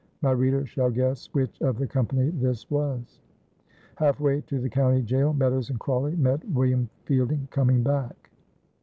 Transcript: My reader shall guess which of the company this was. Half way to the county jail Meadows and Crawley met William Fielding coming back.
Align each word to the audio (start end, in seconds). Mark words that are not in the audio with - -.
My 0.23 0.31
reader 0.31 0.65
shall 0.65 0.89
guess 0.89 1.27
which 1.31 1.61
of 1.61 1.77
the 1.77 1.85
company 1.85 2.31
this 2.31 2.67
was. 2.71 3.19
Half 3.97 4.19
way 4.19 4.41
to 4.47 4.57
the 4.59 4.67
county 4.67 5.03
jail 5.03 5.31
Meadows 5.31 5.69
and 5.69 5.79
Crawley 5.79 6.15
met 6.15 6.43
William 6.49 6.89
Fielding 7.05 7.47
coming 7.51 7.83
back. 7.83 8.31